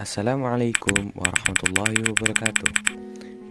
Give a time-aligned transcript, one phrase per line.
[0.00, 2.72] Assalamualaikum warahmatullahi wabarakatuh.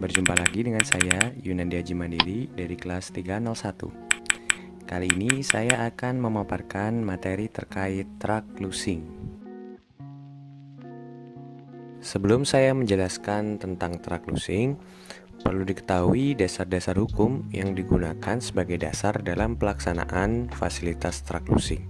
[0.02, 7.06] Berjumpa lagi dengan saya Yunandi Haji Mandiri dari kelas 301 Kali ini saya akan memaparkan
[7.06, 9.06] materi terkait track losing
[12.02, 14.74] Sebelum saya menjelaskan tentang track losing
[15.46, 21.89] Perlu diketahui dasar-dasar hukum yang digunakan sebagai dasar dalam pelaksanaan fasilitas track losing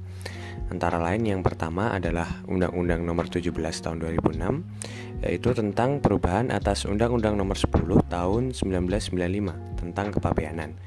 [0.71, 7.35] Antara lain yang pertama adalah Undang-Undang Nomor 17 Tahun 2006 yaitu tentang perubahan atas Undang-Undang
[7.35, 10.79] Nomor 10 Tahun 1995 tentang kepabeanan.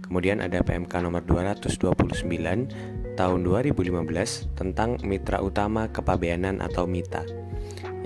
[0.00, 7.28] Kemudian ada PMK Nomor 229 Tahun 2015 tentang Mitra Utama Kepabeanan atau MITA.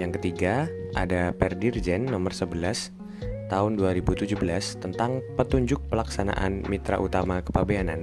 [0.02, 0.66] Yang ketiga
[0.98, 2.90] ada Perdirjen Nomor 11
[3.50, 4.34] Tahun 2017
[4.82, 8.02] tentang petunjuk pelaksanaan Mitra Utama Kepabeanan.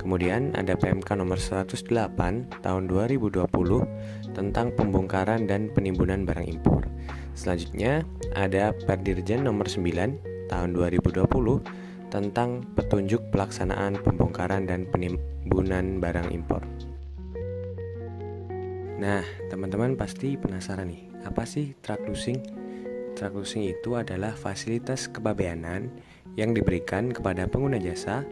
[0.00, 1.84] Kemudian ada PMK nomor 108
[2.64, 3.44] tahun 2020
[4.32, 6.88] tentang pembongkaran dan penimbunan barang impor.
[7.36, 11.20] Selanjutnya ada Perdirjen nomor 9 tahun 2020
[12.08, 16.64] tentang petunjuk pelaksanaan pembongkaran dan penimbunan barang impor.
[19.00, 19.20] Nah,
[19.52, 22.40] teman-teman pasti penasaran nih, apa sih track losing?
[23.20, 25.92] Track losing itu adalah fasilitas kepabeanan
[26.40, 28.24] yang diberikan kepada pengguna jasa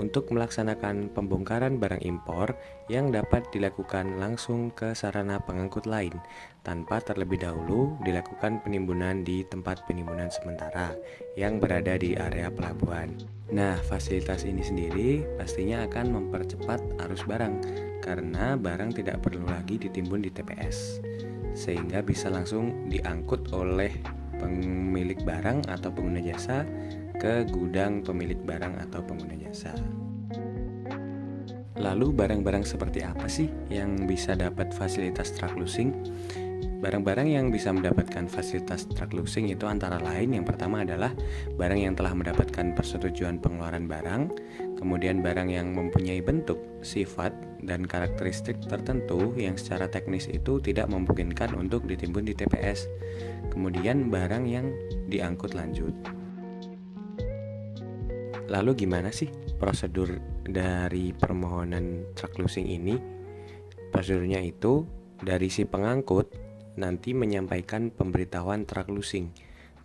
[0.00, 2.56] untuk melaksanakan pembongkaran barang impor
[2.88, 6.14] yang dapat dilakukan langsung ke sarana pengangkut lain
[6.62, 10.94] tanpa terlebih dahulu dilakukan penimbunan di tempat penimbunan sementara
[11.34, 13.18] yang berada di area pelabuhan.
[13.52, 17.54] Nah, fasilitas ini sendiri pastinya akan mempercepat arus barang
[18.00, 21.02] karena barang tidak perlu lagi ditimbun di TPS
[21.52, 23.92] sehingga bisa langsung diangkut oleh
[24.40, 26.66] pemilik barang atau pengguna jasa
[27.22, 29.70] ke gudang pemilik barang atau pengguna jasa.
[31.78, 35.94] Lalu barang-barang seperti apa sih yang bisa dapat fasilitas truck losing?
[36.82, 41.14] Barang-barang yang bisa mendapatkan fasilitas truck losing itu antara lain yang pertama adalah
[41.54, 44.22] barang yang telah mendapatkan persetujuan pengeluaran barang,
[44.82, 47.30] kemudian barang yang mempunyai bentuk, sifat,
[47.62, 52.90] dan karakteristik tertentu yang secara teknis itu tidak memungkinkan untuk ditimbun di TPS,
[53.54, 54.74] kemudian barang yang
[55.06, 56.21] diangkut lanjut.
[58.52, 63.00] Lalu gimana sih prosedur dari permohonan truck losing ini?
[63.88, 64.84] Prosedurnya itu
[65.24, 66.28] dari si pengangkut
[66.76, 69.32] nanti menyampaikan pemberitahuan truck losing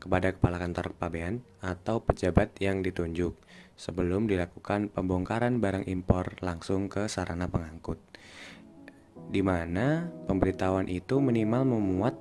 [0.03, 3.39] kepada kepala kantor kepabean atau pejabat yang ditunjuk
[3.79, 8.03] sebelum dilakukan pembongkaran barang impor langsung ke sarana pengangkut.
[9.31, 12.15] Di mana pemberitahuan itu minimal memuat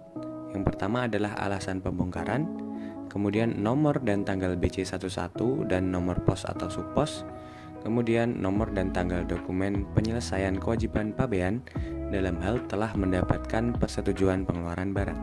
[0.54, 2.65] yang pertama adalah alasan pembongkaran,
[3.08, 7.26] kemudian nomor dan tanggal BC11 dan nomor pos atau subpos,
[7.86, 11.62] kemudian nomor dan tanggal dokumen penyelesaian kewajiban pabean
[12.10, 15.20] dalam hal telah mendapatkan persetujuan pengeluaran barang.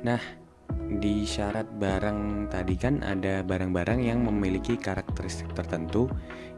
[0.00, 0.22] Nah,
[1.00, 6.08] di syarat barang tadi kan ada barang-barang yang memiliki karakteristik tertentu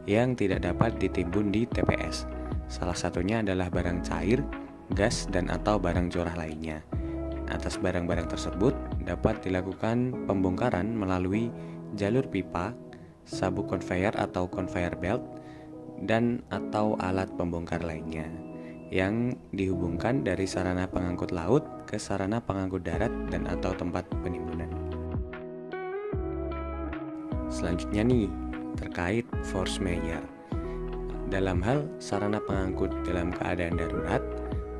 [0.07, 2.27] yang tidak dapat ditimbun di TPS.
[2.71, 4.41] Salah satunya adalah barang cair,
[4.95, 6.81] gas, dan atau barang curah lainnya.
[7.51, 11.51] Atas barang-barang tersebut dapat dilakukan pembongkaran melalui
[11.99, 12.71] jalur pipa,
[13.27, 15.23] sabuk conveyor atau conveyor belt,
[16.03, 18.27] dan atau alat pembongkar lainnya
[18.93, 24.69] yang dihubungkan dari sarana pengangkut laut ke sarana pengangkut darat dan atau tempat penimbunan.
[27.49, 28.29] Selanjutnya nih,
[28.77, 30.25] terkait force majeure.
[31.33, 34.21] Dalam hal sarana pengangkut dalam keadaan darurat,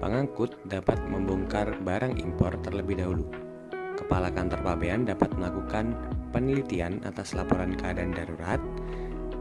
[0.03, 3.23] pengangkut dapat membongkar barang impor terlebih dahulu
[3.95, 5.95] Kepala Kantor Pabean dapat melakukan
[6.35, 8.59] penelitian atas laporan keadaan darurat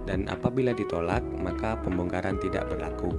[0.07, 3.11] dan apabila ditolak maka pembongkaran tidak berlaku.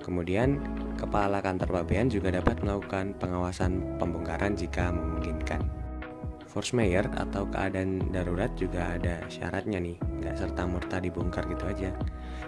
[0.00, 0.64] Kemudian,
[0.96, 5.60] Kepala Kantor Pabean juga dapat melakukan pengawasan pembongkaran jika memungkinkan.
[6.48, 11.90] Force majeure atau keadaan darurat juga ada syaratnya nih, nggak serta merta dibongkar gitu aja.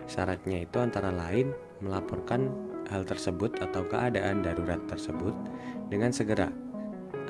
[0.08, 1.52] Syaratnya itu antara lain
[1.84, 5.32] melaporkan hal tersebut atau keadaan darurat tersebut
[5.88, 6.48] dengan segera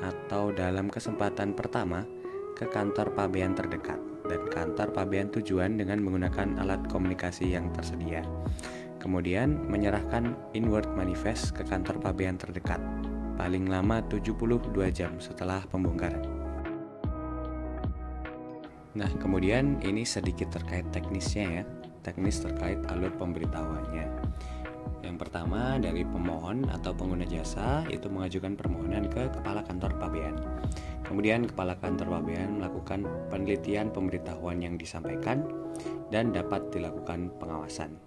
[0.03, 2.03] atau dalam kesempatan pertama
[2.55, 8.25] ke kantor pabean terdekat dan kantor pabean tujuan dengan menggunakan alat komunikasi yang tersedia.
[8.97, 12.81] Kemudian menyerahkan inward manifest ke kantor pabean terdekat
[13.35, 16.23] paling lama 72 jam setelah pembongkaran.
[18.95, 21.63] Nah, kemudian ini sedikit terkait teknisnya ya,
[21.99, 24.07] teknis terkait alur pemberitahuannya.
[25.05, 30.35] Yang pertama dari pemohon atau pengguna jasa itu mengajukan permohonan ke Kepala Kantor Pabean.
[31.05, 35.45] Kemudian Kepala Kantor Pabean melakukan penelitian pemberitahuan yang disampaikan
[36.09, 38.01] dan dapat dilakukan pengawasan.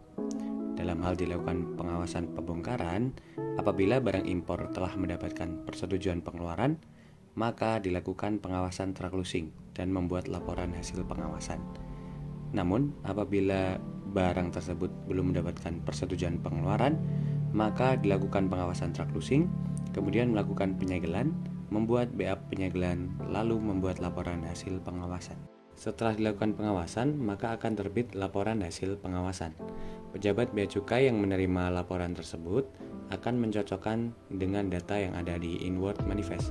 [0.79, 3.11] dalam hal dilakukan pengawasan pembongkaran,
[3.59, 6.79] apabila barang impor telah mendapatkan persetujuan pengeluaran,
[7.35, 11.59] maka dilakukan pengawasan traclusing dan membuat laporan hasil pengawasan.
[12.55, 16.97] Namun, apabila barang tersebut belum mendapatkan persetujuan pengeluaran,
[17.53, 19.49] maka dilakukan pengawasan traclusing,
[19.97, 21.33] kemudian melakukan penyegelan,
[21.69, 25.37] membuat BA penyegelan, lalu membuat laporan hasil pengawasan.
[25.79, 29.55] Setelah dilakukan pengawasan, maka akan terbit laporan hasil pengawasan.
[30.11, 32.67] Pejabat bea cukai yang menerima laporan tersebut
[33.15, 36.51] akan mencocokkan dengan data yang ada di inward manifest.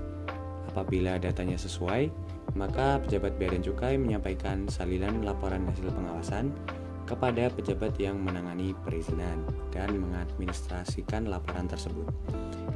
[0.71, 2.07] Apabila datanya sesuai,
[2.56, 6.53] maka pejabat bea dan cukai menyampaikan salinan laporan hasil pengawasan
[7.07, 12.06] kepada pejabat yang menangani perizinan dan mengadministrasikan laporan tersebut.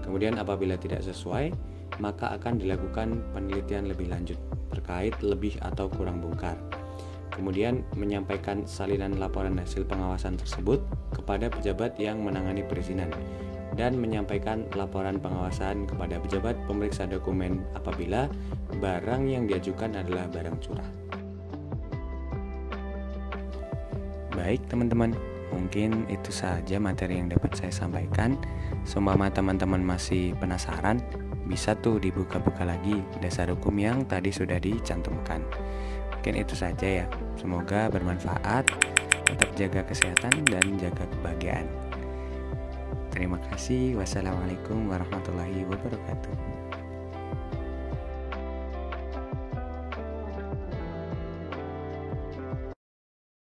[0.01, 1.51] Kemudian apabila tidak sesuai,
[1.99, 4.39] maka akan dilakukan penelitian lebih lanjut
[4.71, 6.55] terkait lebih atau kurang bongkar.
[7.31, 10.79] Kemudian menyampaikan salinan laporan hasil pengawasan tersebut
[11.11, 13.11] kepada pejabat yang menangani perizinan
[13.79, 18.27] dan menyampaikan laporan pengawasan kepada pejabat pemeriksa dokumen apabila
[18.83, 21.00] barang yang diajukan adalah barang curah.
[24.41, 25.13] Baik, teman-teman,
[25.53, 28.33] mungkin itu saja materi yang dapat saya sampaikan.
[28.89, 30.97] Seumpama teman-teman masih penasaran,
[31.45, 35.45] bisa tuh dibuka-buka lagi dasar hukum yang tadi sudah dicantumkan.
[36.09, 37.05] Mungkin itu saja ya.
[37.37, 38.65] Semoga bermanfaat.
[39.29, 41.69] Tetap jaga kesehatan dan jaga kebahagiaan.
[43.13, 44.01] Terima kasih.
[44.01, 46.80] Wassalamualaikum warahmatullahi wabarakatuh.